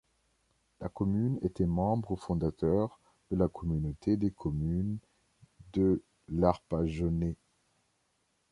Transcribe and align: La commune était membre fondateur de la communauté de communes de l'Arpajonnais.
La 0.79 0.89
commune 0.89 1.37
était 1.43 1.67
membre 1.67 2.15
fondateur 2.15 2.99
de 3.29 3.35
la 3.35 3.47
communauté 3.47 4.17
de 4.17 4.29
communes 4.29 4.97
de 5.73 6.01
l'Arpajonnais. 6.27 7.35